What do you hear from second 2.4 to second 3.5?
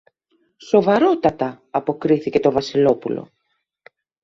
Βασιλόπουλο.